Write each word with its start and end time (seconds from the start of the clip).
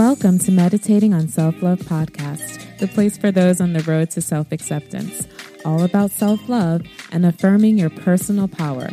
Welcome 0.00 0.38
to 0.38 0.50
Meditating 0.50 1.12
on 1.12 1.28
Self 1.28 1.62
Love 1.62 1.80
Podcast, 1.80 2.78
the 2.78 2.88
place 2.88 3.18
for 3.18 3.30
those 3.30 3.60
on 3.60 3.74
the 3.74 3.82
road 3.82 4.10
to 4.12 4.22
self 4.22 4.50
acceptance, 4.50 5.28
all 5.62 5.82
about 5.82 6.10
self 6.10 6.48
love 6.48 6.80
and 7.12 7.26
affirming 7.26 7.76
your 7.76 7.90
personal 7.90 8.48
power. 8.48 8.88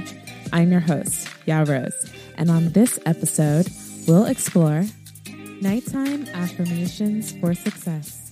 I'm 0.51 0.69
your 0.69 0.81
host, 0.81 1.29
Ya 1.45 1.63
Rose, 1.65 2.11
and 2.35 2.51
on 2.51 2.73
this 2.73 2.99
episode, 3.05 3.69
we'll 4.05 4.25
explore 4.25 4.83
nighttime 5.61 6.27
affirmations 6.33 7.31
for 7.39 7.53
success. 7.53 8.26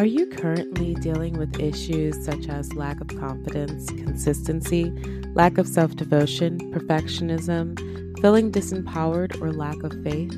Are 0.00 0.06
you 0.06 0.24
currently 0.24 0.94
dealing 0.94 1.36
with 1.36 1.60
issues 1.60 2.24
such 2.24 2.48
as 2.48 2.72
lack 2.72 3.02
of 3.02 3.08
confidence, 3.08 3.86
consistency, 3.90 4.90
lack 5.34 5.58
of 5.58 5.68
self 5.68 5.94
devotion, 5.94 6.58
perfectionism, 6.72 7.78
feeling 8.22 8.50
disempowered, 8.50 9.38
or 9.42 9.52
lack 9.52 9.82
of 9.82 9.92
faith? 10.02 10.34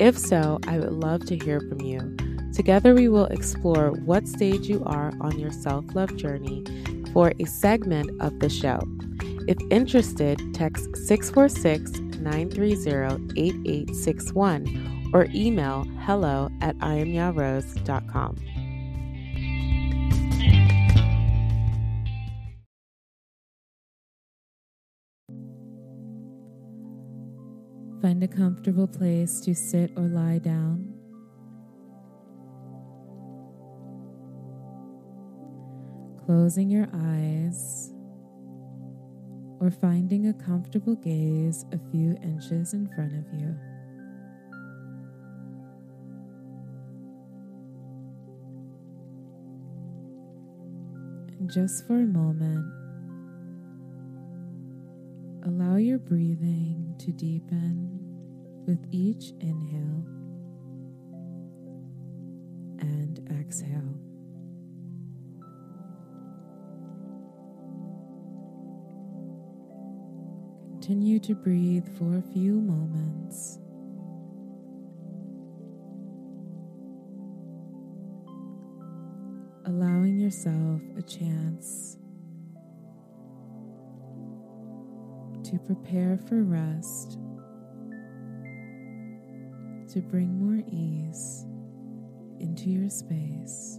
If 0.00 0.16
so, 0.16 0.58
I 0.66 0.78
would 0.78 0.94
love 0.94 1.26
to 1.26 1.36
hear 1.36 1.60
from 1.60 1.82
you. 1.82 2.16
Together, 2.54 2.94
we 2.94 3.08
will 3.08 3.26
explore 3.26 3.90
what 3.90 4.26
stage 4.26 4.66
you 4.66 4.82
are 4.86 5.12
on 5.20 5.38
your 5.38 5.52
self 5.52 5.84
love 5.94 6.16
journey 6.16 6.64
for 7.12 7.34
a 7.38 7.44
segment 7.44 8.10
of 8.22 8.40
the 8.40 8.48
show. 8.48 8.80
If 9.46 9.58
interested, 9.70 10.40
text 10.54 10.96
646 10.96 12.00
930 12.18 13.38
8861 13.38 15.10
or 15.12 15.26
email 15.34 15.84
hello 15.98 16.48
at 16.62 16.78
iamyarose.com. 16.78 18.36
Find 28.16 28.32
a 28.32 28.34
comfortable 28.34 28.86
place 28.86 29.40
to 29.40 29.54
sit 29.54 29.92
or 29.94 30.04
lie 30.04 30.38
down. 30.38 30.94
Closing 36.24 36.70
your 36.70 36.88
eyes 36.94 37.92
or 39.60 39.70
finding 39.70 40.28
a 40.28 40.32
comfortable 40.32 40.94
gaze 40.94 41.66
a 41.72 41.90
few 41.90 42.16
inches 42.22 42.72
in 42.72 42.88
front 42.94 43.12
of 43.12 43.38
you. 43.38 43.54
And 51.38 51.50
just 51.50 51.86
for 51.86 51.96
a 51.96 52.06
moment, 52.06 52.64
allow 55.44 55.76
your 55.76 55.98
breathing 55.98 56.94
to 57.00 57.12
deepen 57.12 58.05
with 58.66 58.84
each 58.90 59.32
inhale 59.40 60.04
and 62.80 63.20
exhale. 63.30 63.94
Continue 70.72 71.18
to 71.20 71.34
breathe 71.34 71.86
for 71.96 72.18
a 72.18 72.22
few 72.32 72.60
moments. 72.60 73.58
Allowing 79.64 80.18
yourself 80.18 80.80
a 80.96 81.02
chance 81.02 81.96
to 85.42 85.58
prepare 85.58 86.18
for 86.28 86.42
rest, 86.42 87.18
to 89.96 90.02
bring 90.02 90.38
more 90.38 90.62
ease 90.70 91.46
into 92.38 92.68
your 92.68 92.90
space. 92.90 93.78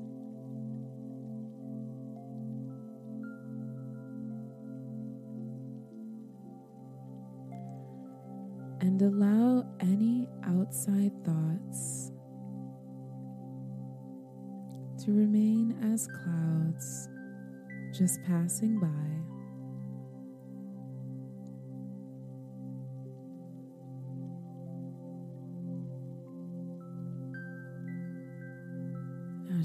And 8.81 8.99
allow 8.99 9.67
any 9.79 10.27
outside 10.43 11.11
thoughts 11.23 12.11
to 15.05 15.11
remain 15.11 15.77
as 15.93 16.07
clouds 16.07 17.09
just 17.95 18.23
passing 18.23 18.79
by. 18.79 19.36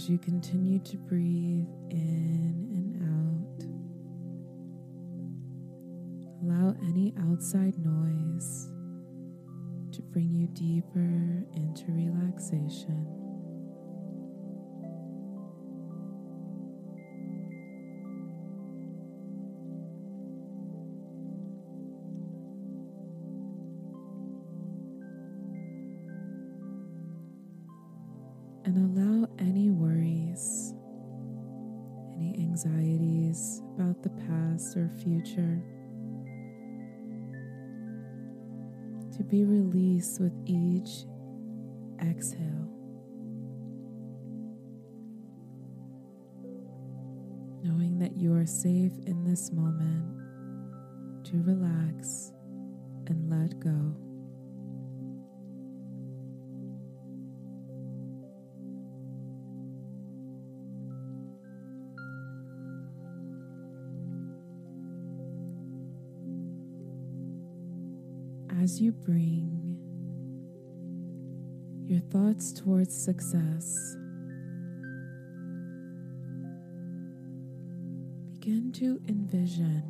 As 0.03 0.09
you 0.11 0.19
continue 0.19 0.81
to 0.81 0.97
breathe 0.97 1.69
in 1.91 2.67
and 2.75 2.97
out, 3.07 3.63
allow 6.43 6.75
any 6.83 7.15
outside 7.31 7.79
noise 7.79 8.69
to 9.93 10.03
bring 10.03 10.35
you 10.35 10.49
deeper 10.49 11.47
into 11.55 11.93
relaxation. 11.93 13.22
Be 39.33 39.45
released 39.45 40.21
with 40.21 40.35
each 40.45 41.07
exhale. 42.07 42.69
Knowing 47.65 47.99
that 47.99 48.15
you 48.15 48.35
are 48.35 48.45
safe 48.45 48.93
in 49.07 49.25
this 49.25 49.51
moment 49.51 50.05
to 51.25 51.43
relax 51.45 52.35
and 53.07 53.31
let 53.31 53.59
go. 53.59 54.12
As 68.63 68.81
you 68.81 68.93
bring 68.93 69.77
your 71.85 71.99
thoughts 72.13 72.53
towards 72.53 72.95
success, 72.95 73.97
begin 78.35 78.71
to 78.73 79.01
envision 79.09 79.83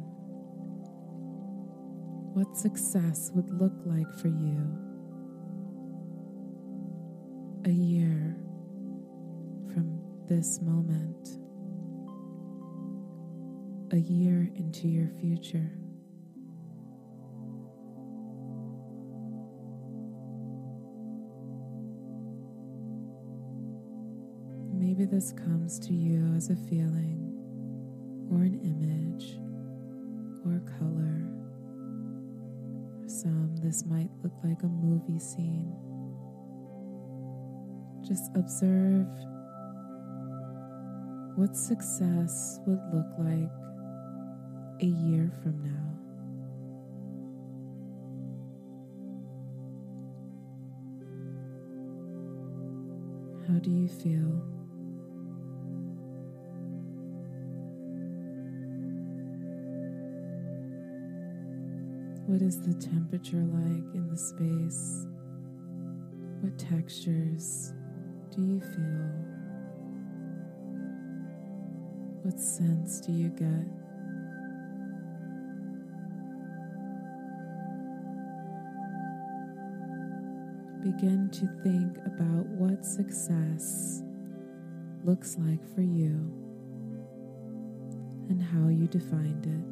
what 2.32 2.56
success 2.56 3.30
would 3.34 3.50
look 3.60 3.74
like 3.84 4.10
for 4.14 4.28
you 4.28 4.78
a 7.66 7.70
year 7.70 8.38
from 9.74 10.00
this 10.28 10.62
moment, 10.62 11.28
a 13.92 13.98
year 13.98 14.50
into 14.56 14.88
your 14.88 15.08
future. 15.20 15.70
This 25.12 25.32
comes 25.32 25.78
to 25.78 25.92
you 25.92 26.24
as 26.34 26.48
a 26.48 26.56
feeling, 26.56 27.18
or 28.30 28.38
an 28.38 28.58
image, 28.64 29.36
or 30.46 30.58
color. 30.78 31.28
For 33.02 33.08
some, 33.10 33.54
this 33.58 33.84
might 33.84 34.08
look 34.22 34.32
like 34.42 34.62
a 34.62 34.68
movie 34.68 35.18
scene. 35.18 35.70
Just 38.00 38.30
observe 38.34 39.06
what 41.36 41.54
success 41.58 42.58
would 42.66 42.80
look 42.94 43.12
like 43.18 43.50
a 44.80 44.86
year 44.86 45.30
from 45.42 45.60
now. 45.62 45.90
How 53.46 53.58
do 53.58 53.70
you 53.70 53.88
feel? 53.88 54.61
What 62.32 62.40
is 62.40 62.62
the 62.62 62.72
temperature 62.72 63.44
like 63.44 63.94
in 63.94 64.08
the 64.08 64.16
space? 64.16 65.06
What 66.40 66.58
textures 66.58 67.74
do 68.34 68.40
you 68.40 68.58
feel? 68.58 69.10
What 72.22 72.40
sense 72.40 73.02
do 73.02 73.12
you 73.12 73.28
get? 73.28 73.68
Begin 80.82 81.28
to 81.32 81.46
think 81.62 81.98
about 82.06 82.46
what 82.46 82.86
success 82.86 84.02
looks 85.04 85.36
like 85.38 85.62
for 85.74 85.82
you 85.82 86.32
and 88.30 88.42
how 88.42 88.68
you 88.68 88.86
defined 88.86 89.44
it. 89.44 89.71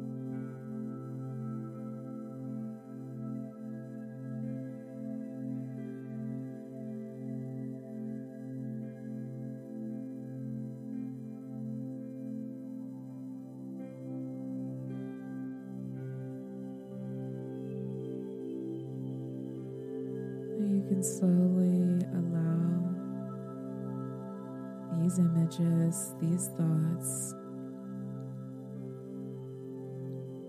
These 25.11 25.19
images, 25.19 26.13
these 26.21 26.47
thoughts 26.57 27.33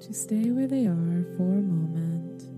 to 0.01 0.13
stay 0.13 0.51
where 0.51 0.67
they 0.67 0.87
are 0.87 1.25
for 1.37 1.43
a 1.43 1.63
moment, 1.63 2.49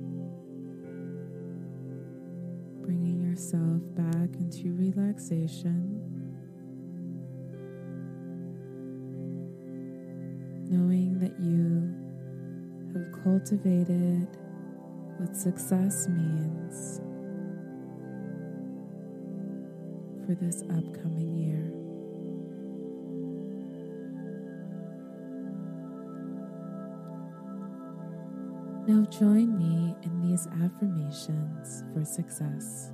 bringing 2.82 3.22
yourself 3.22 3.80
back 3.94 4.36
into 4.36 4.74
relaxation. 4.74 6.00
Knowing 10.68 11.18
that 11.20 11.38
you 11.40 11.94
have 12.92 13.22
cultivated 13.22 14.28
what 15.18 15.34
success 15.36 16.08
means 16.08 17.00
for 20.26 20.34
this 20.34 20.62
upcoming 20.62 21.34
year. 21.36 21.83
Now 28.86 29.06
join 29.06 29.56
me 29.56 29.96
in 30.02 30.20
these 30.20 30.46
affirmations 30.62 31.84
for 31.94 32.04
success. 32.04 32.92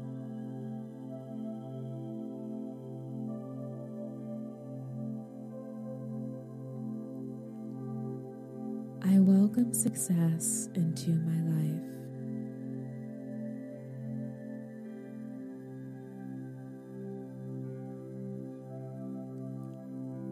I 9.03 9.19
welcome 9.19 9.75
success 9.75 10.69
into 10.77 11.11
my 11.11 11.41
life. 11.51 11.83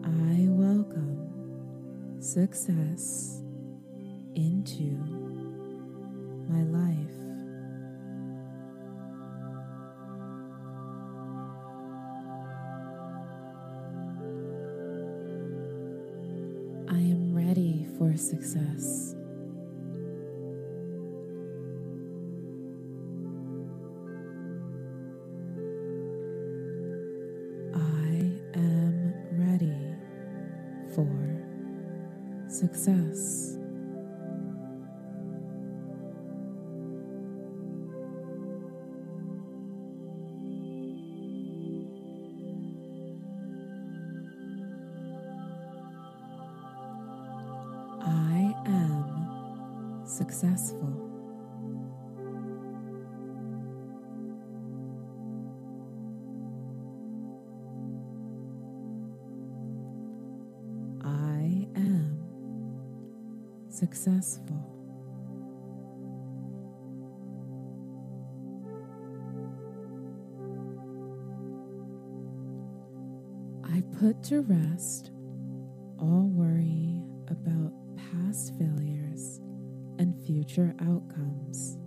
I 0.05 0.47
welcome 0.47 2.21
success 2.21 3.43
into 4.35 5.28
my 6.49 6.63
life. 6.63 7.15
I 16.89 16.97
am 16.97 17.35
ready 17.35 17.87
for 17.97 18.17
success. 18.17 19.18
Successful. 50.19 50.93
I 61.05 61.69
am 61.77 62.19
successful. 63.69 64.59
I 73.63 73.81
put 73.97 74.21
to 74.23 74.41
rest 74.41 75.11
all 75.97 76.27
worry 76.35 77.01
about 77.29 77.71
past 77.95 78.53
failures 78.57 78.78
future 80.49 80.73
outcomes. 80.81 81.77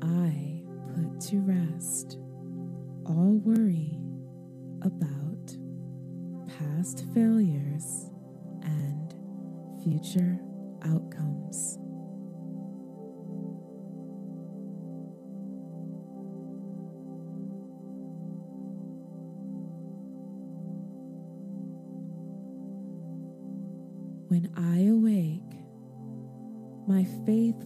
I 0.00 0.62
put 0.94 1.20
to 1.28 1.38
rest 1.40 2.18
all 3.06 3.40
worry 3.42 3.98
about 4.82 5.56
past 6.58 7.06
failures 7.14 8.10
and 8.62 9.14
future 9.82 10.38
outcomes. 10.84 11.78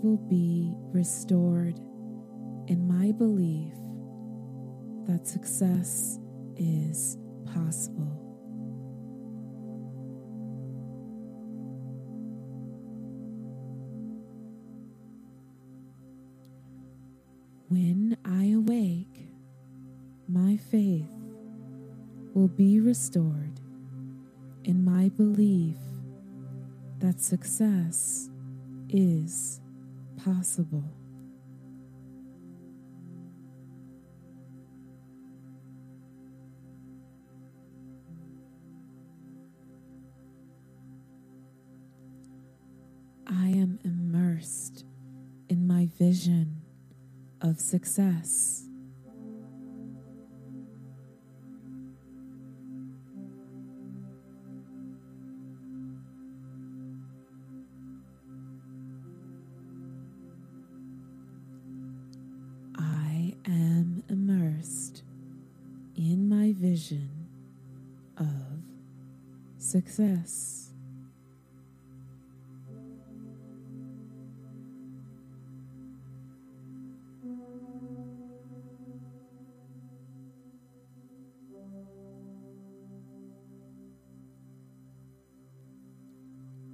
Will 0.02 0.16
be 0.16 0.72
restored 0.92 1.78
in 2.68 2.86
my 2.86 3.12
belief 3.12 3.72
that 5.06 5.26
success 5.26 6.18
is 6.56 7.18
possible. 7.52 8.16
When 17.68 18.16
I 18.24 18.52
awake, 18.56 19.28
my 20.28 20.56
faith 20.56 21.10
will 22.34 22.48
be 22.48 22.80
restored 22.80 23.60
in 24.64 24.84
my 24.84 25.08
belief 25.10 25.76
that 26.98 27.20
success 27.20 28.30
is 28.88 29.59
possible. 30.24 30.84
I 43.26 43.48
am 43.48 43.78
immersed 43.84 44.84
in 45.48 45.66
my 45.66 45.88
vision 45.98 46.62
of 47.40 47.60
success. 47.60 48.69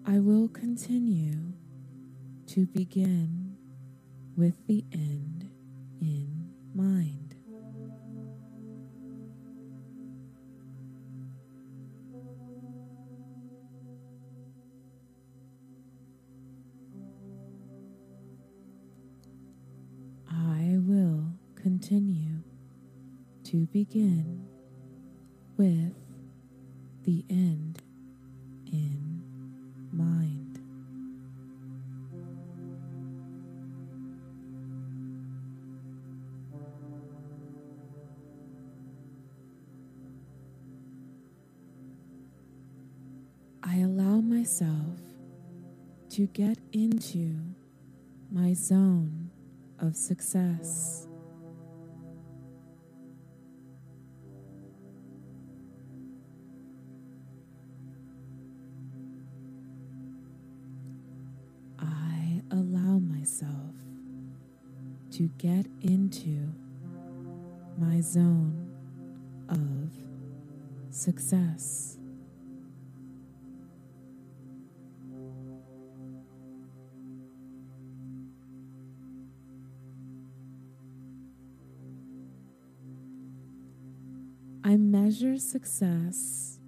I 0.08 0.18
will 0.18 0.48
continue 0.48 1.52
to 2.48 2.66
begin 2.66 3.56
with 4.36 4.54
the 4.66 4.84
end 4.92 5.50
in 6.00 6.52
mind. 6.74 7.15
To 23.46 23.66
begin 23.66 24.44
with 25.56 25.94
the 27.04 27.24
end 27.30 27.80
in 28.66 29.22
mind. 29.92 30.58
I 43.62 43.76
allow 43.76 44.20
myself 44.20 44.98
to 46.10 46.26
get 46.26 46.58
into 46.72 47.36
my 48.32 48.54
zone 48.54 49.30
of 49.78 49.94
success. 49.94 51.05
Get 65.38 65.66
into 65.82 66.52
my 67.78 68.00
zone 68.00 68.70
of 69.48 69.90
success. 70.90 71.98
I 84.64 84.76
measure 84.76 85.38
success 85.38 86.58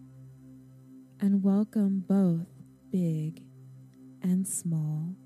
and 1.20 1.42
welcome 1.42 2.04
both 2.06 2.46
big 2.92 3.42
and 4.22 4.46
small 4.46 5.16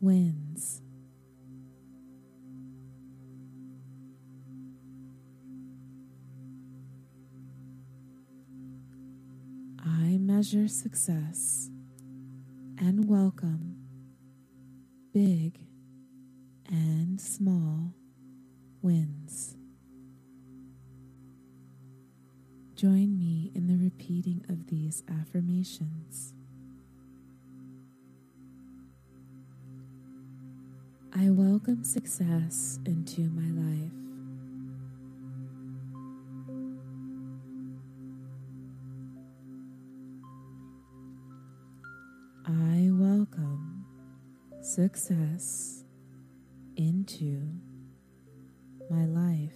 wins. 0.00 0.85
Measure 10.36 10.68
success 10.68 11.70
and 12.78 13.08
welcome 13.08 13.74
big 15.14 15.58
and 16.68 17.18
small 17.18 17.94
wins. 18.82 19.56
Join 22.74 23.18
me 23.18 23.50
in 23.54 23.66
the 23.66 23.82
repeating 23.82 24.44
of 24.50 24.66
these 24.66 25.02
affirmations. 25.08 26.34
I 31.14 31.30
welcome 31.30 31.82
success 31.82 32.78
into 32.84 33.22
my 33.30 33.48
life. 33.62 34.05
I 42.48 42.90
welcome 42.92 43.84
success 44.62 45.82
into 46.76 47.42
my 48.88 49.04
life. 49.06 49.50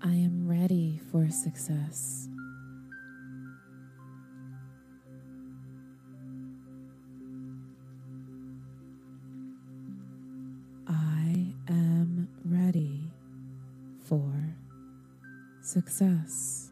I 0.00 0.14
am 0.14 0.46
ready 0.46 1.00
for 1.10 1.28
success. 1.28 2.28
Success. 15.78 16.70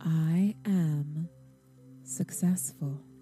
I 0.00 0.54
am 0.64 1.28
successful. 2.04 3.13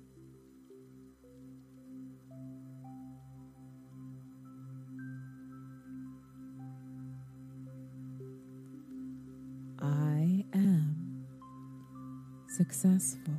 Successful. 12.73 13.35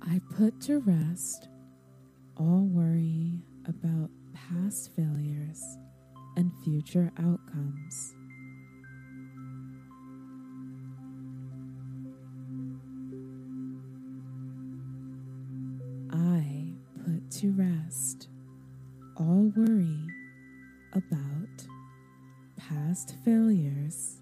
I 0.00 0.20
put 0.34 0.58
to 0.62 0.78
rest 0.80 1.48
all 2.38 2.66
worry 2.72 3.42
about 3.66 4.08
past 4.32 4.90
failures 4.96 5.62
and 6.36 6.50
future 6.64 7.12
outcomes. 7.18 8.14
I 16.10 16.72
put 17.04 17.30
to 17.32 17.52
rest 17.52 18.28
all 19.16 19.52
worry 19.54 20.11
about 20.92 21.66
past 22.56 23.16
failures 23.24 24.20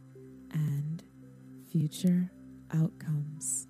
and 0.52 1.02
future 1.70 2.30
outcomes. 2.72 3.66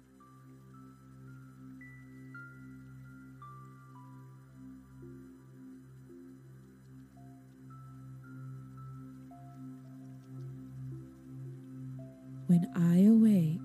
When 12.46 12.68
I 12.74 13.04
awake, 13.04 13.60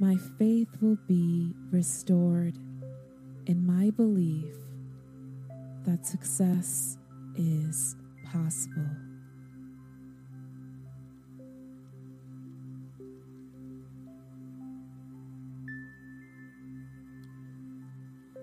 my 0.00 0.16
faith 0.38 0.68
will 0.80 0.98
be 1.06 1.54
restored 1.70 2.56
in 3.46 3.66
my 3.66 3.90
belief 3.90 4.56
that 5.84 6.06
success 6.06 6.96
is 7.36 7.96
possible. 8.24 8.90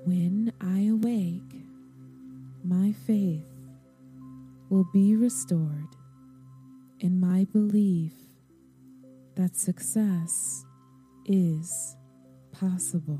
When 0.05 0.51
I 0.59 0.87
awake, 0.87 1.63
my 2.63 2.91
faith 3.05 3.45
will 4.69 4.87
be 4.91 5.15
restored 5.15 5.95
in 6.99 7.19
my 7.19 7.45
belief 7.51 8.13
that 9.35 9.55
success 9.55 10.65
is 11.25 11.95
possible. 12.51 13.19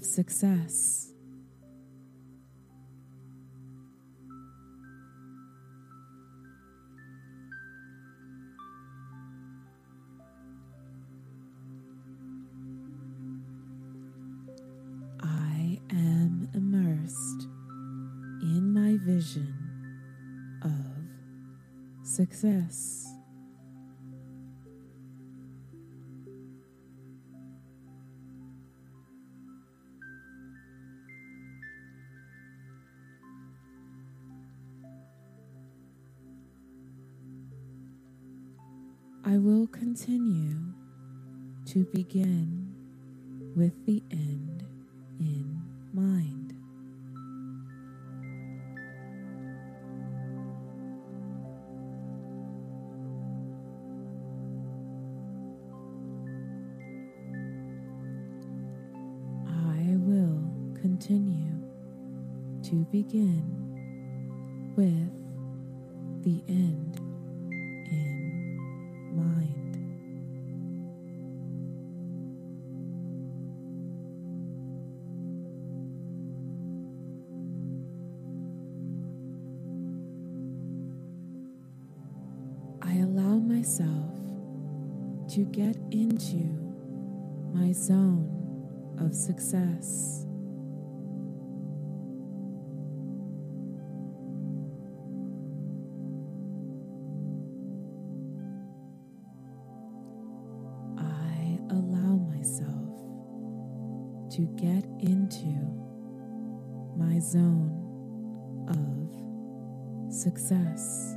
Of 0.00 0.06
success. 0.06 1.12
I 15.22 15.78
am 15.90 16.48
immersed 16.54 17.48
in 18.40 18.72
my 18.72 18.96
vision 19.04 19.54
of 20.62 22.06
success. 22.06 22.99
I 39.30 39.38
will 39.38 39.68
continue 39.68 40.58
to 41.66 41.84
begin 41.94 42.74
with 43.54 43.86
the 43.86 44.02
end 44.10 44.64
in 45.20 45.62
mind. 45.92 46.52
I 59.46 59.94
will 59.98 60.42
continue 60.74 61.54
to 62.64 62.84
begin 62.90 64.74
with 64.74 65.12
the 66.24 66.42
end 66.52 66.99
zone 87.80 88.96
of 88.98 89.14
success. 89.14 90.26
I 100.98 101.58
allow 101.70 102.16
myself 102.28 102.68
to 104.34 104.42
get 104.56 104.84
into 105.00 105.56
my 106.98 107.18
zone 107.18 107.78
of 108.68 110.12
success. 110.12 111.16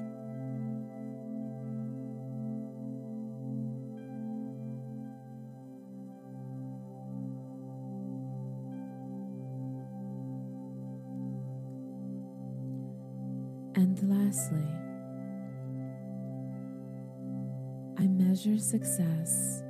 Measure 18.45 18.59
success 18.59 19.63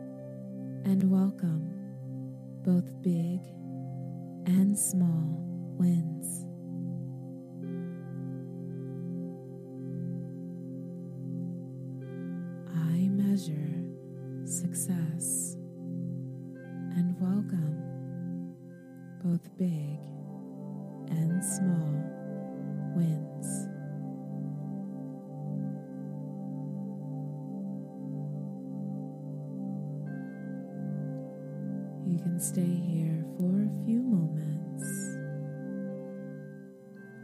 and 0.85 1.03
welcome 1.11 1.69
both 2.63 2.85
big 3.03 3.39
and 4.47 4.77
small 4.77 5.37
wins. 5.77 6.47
I 12.75 13.09
measure 13.09 13.83
success 14.45 15.55
and 16.95 17.15
welcome 17.19 18.55
both 19.23 19.55
big 19.55 19.99
and 21.11 21.43
small 21.43 21.93
wins. 22.95 23.52
Stay 32.43 32.61
here 32.61 33.23
for 33.37 33.45
a 33.45 33.85
few 33.85 34.01
moments 34.01 34.83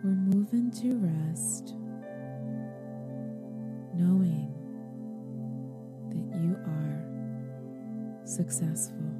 or 0.01 0.11
move 0.11 0.53
into 0.53 0.95
rest, 0.95 1.75
knowing 3.93 4.49
that 6.09 6.39
you 6.39 6.55
are 6.65 8.25
successful. 8.25 9.18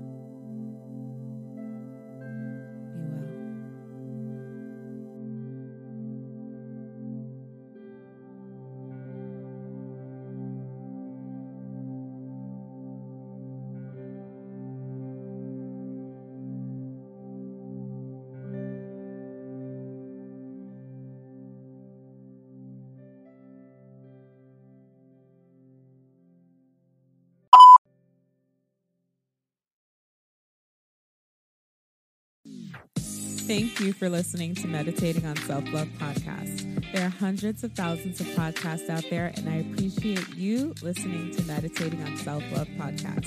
Thank 33.50 33.80
you 33.80 33.94
for 33.94 34.10
listening 34.10 34.54
to 34.54 34.68
Meditating 34.68 35.26
on 35.26 35.36
Self 35.36 35.64
Love 35.74 35.88
podcast. 35.98 36.92
There 36.94 37.08
are 37.08 37.10
hundreds 37.10 37.64
of 37.64 37.74
thousands 37.74 38.20
of 38.20 38.28
podcasts 38.28 38.92
out 38.92 39.04
there, 39.10 39.34
and 39.36 39.50
I 39.50 39.56
appreciate 39.56 40.36
you 40.36 40.76
listening 40.84 41.32
to 41.32 41.44
Meditating 41.46 42.04
on 42.04 42.16
Self 42.18 42.44
Love 42.52 42.68
podcast. 42.78 43.26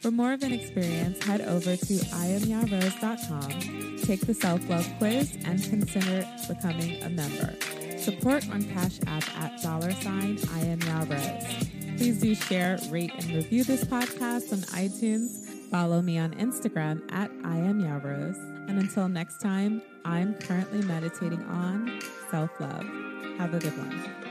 For 0.00 0.12
more 0.12 0.32
of 0.32 0.44
an 0.44 0.52
experience, 0.52 1.24
head 1.24 1.40
over 1.40 1.74
to 1.74 1.92
iamyarose.com, 1.92 3.98
take 4.04 4.20
the 4.20 4.34
self 4.34 4.68
love 4.68 4.88
quiz, 4.98 5.36
and 5.44 5.60
consider 5.64 6.24
becoming 6.46 7.02
a 7.02 7.08
member. 7.08 7.52
Support 7.98 8.48
on 8.50 8.62
Cash 8.62 9.00
App 9.08 9.24
at 9.40 9.60
dollar 9.60 9.90
sign 9.90 10.38
I 10.52 10.60
am. 10.60 10.78
Please 11.96 12.20
do 12.20 12.32
share, 12.36 12.78
rate, 12.90 13.10
and 13.12 13.24
review 13.34 13.64
this 13.64 13.82
podcast 13.82 14.52
on 14.52 14.60
iTunes. 14.78 15.48
Follow 15.68 16.00
me 16.00 16.16
on 16.16 16.30
Instagram 16.34 17.02
at 17.12 17.32
I 17.42 17.56
am. 17.56 17.80
And 18.68 18.78
until 18.78 19.08
next 19.08 19.40
time, 19.40 19.82
I'm 20.04 20.34
currently 20.34 20.82
meditating 20.82 21.42
on 21.44 22.00
self 22.30 22.50
love. 22.60 22.86
Have 23.38 23.54
a 23.54 23.58
good 23.58 23.76
one. 23.76 24.23